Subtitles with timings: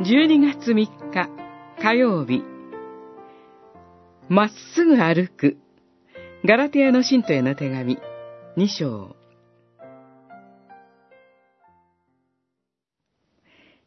[0.00, 0.74] 12月3
[1.10, 1.28] 日
[1.82, 2.44] 火曜日。
[4.28, 5.56] まっすぐ歩く。
[6.44, 7.98] ガラテヤの信徒への手紙。
[8.56, 9.16] 2章。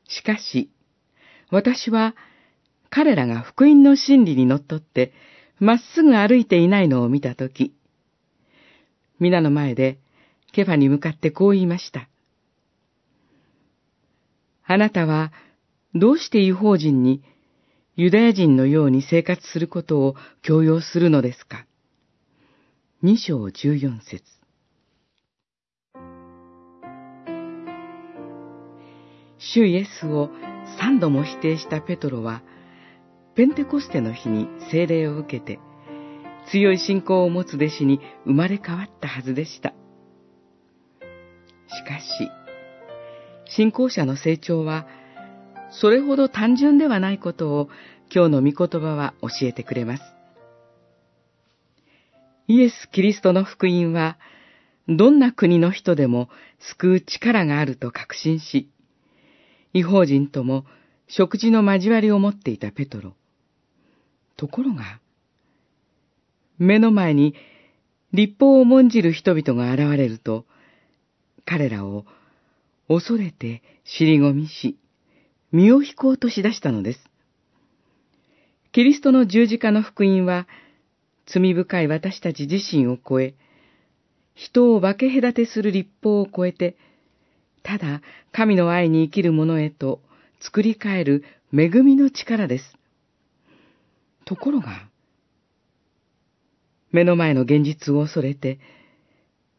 [0.09, 0.69] しかし
[1.49, 2.13] 私は
[2.89, 5.13] 彼らが福音の真理にのっとって
[5.59, 7.73] まっすぐ歩いていないのを見たとき
[9.21, 9.97] 皆の前で
[10.51, 12.09] ケファに向かってこう言いました。
[14.65, 15.31] あなたは
[15.93, 17.21] どうして違法人に
[17.95, 21.65] ユダヤ人のように生活することを強要するのですか？
[23.01, 24.23] 二章十四節
[29.37, 30.29] 主イエスを
[30.79, 32.41] 三度も否定したペトロは、
[33.35, 35.59] ペンテコステの日に聖霊を受けて、
[36.51, 39.73] 強い信仰を持つ弟子に生まれ変わったはずでした。
[41.67, 42.29] しかし、
[43.45, 44.87] 信仰者の成長は、
[45.71, 47.69] それほど単純ではないことを
[48.13, 50.03] 今日の御言葉は教えてくれます。
[52.47, 54.17] イエス・キリストの福音は、
[54.89, 56.27] どんな国の人でも
[56.59, 58.69] 救う力があると確信し、
[59.73, 60.65] 違法人とも
[61.07, 63.13] 食事の交わりを持っていたペトロ。
[64.35, 64.99] ところが、
[66.57, 67.35] 目の前に
[68.11, 70.45] 立法を重んじる人々が現れると、
[71.45, 72.05] 彼らを
[72.89, 74.77] 恐れて尻込みし、
[75.51, 76.99] 身を引こうとしだしたのです。
[78.71, 80.47] キリストの十字架の福音は、
[81.25, 83.33] 罪深い私たち自身を超え、
[84.33, 86.77] 人を分け隔てする立法を超えて、
[87.63, 90.01] ただ神の愛に生きる者へと
[90.39, 92.77] 作り変える恵みの力です。
[94.25, 94.87] ところが、
[96.91, 98.59] 目の前の現実を恐れて、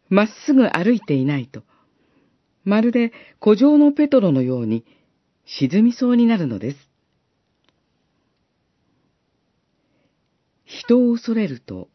[0.08, 1.62] まっすぐ歩いていないと、
[2.64, 3.12] まるで
[3.42, 4.84] 古城のペトロのように
[5.58, 6.77] 沈みそうになるのです。
[10.64, 11.89] 人を恐れると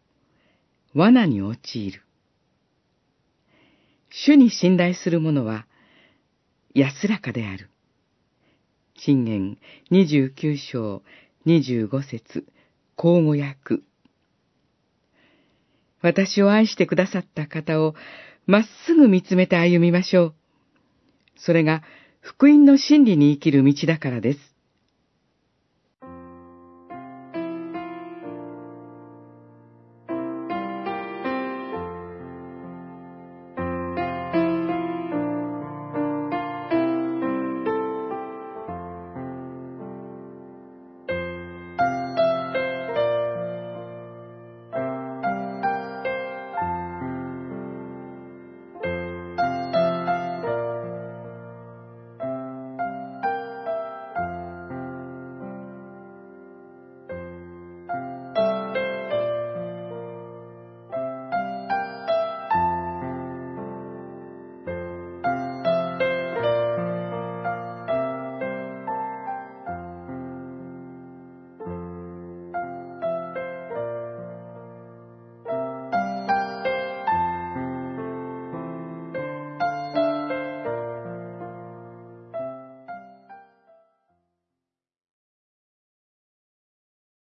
[0.93, 2.03] 罠に陥る。
[4.09, 5.65] 主に信頼する者は
[6.75, 7.71] 安らかである。
[8.95, 9.57] 信玄
[9.91, 11.01] 29章
[11.47, 12.45] 25節
[12.95, 13.81] 交互訳。
[16.01, 17.95] 私を愛してくださった方を
[18.45, 20.35] まっすぐ見つめて歩みましょう。
[21.37, 21.81] それが
[22.27, 24.56] 福音の真理に生きる道だからです。